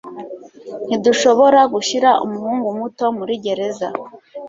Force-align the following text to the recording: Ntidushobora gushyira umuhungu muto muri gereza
Ntidushobora 0.87 1.59
gushyira 1.73 2.09
umuhungu 2.25 2.67
muto 2.79 3.05
muri 3.17 3.33
gereza 3.43 3.87